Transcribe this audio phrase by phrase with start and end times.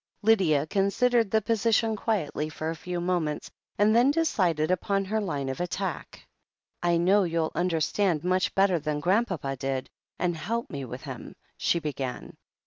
[0.23, 5.47] Lydia considered the position quietly for a few moments, and then decided upon her line
[5.47, 6.25] of attack.
[6.81, 11.35] "I know you'll understand much better than Grand papa did, and help me with him,"
[11.55, 12.35] she began.